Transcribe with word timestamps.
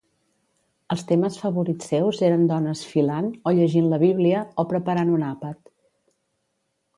Els 0.93 1.01
temes 1.09 1.35
favorits 1.41 1.91
seus 1.93 2.21
eren 2.29 2.47
dones 2.53 2.81
filant, 2.93 3.29
o 3.51 3.53
llegint 3.59 3.91
la 3.93 4.01
Bíblia, 4.05 4.41
o 4.65 4.67
preparant 4.73 5.13
un 5.19 5.27
àpat. 5.29 5.63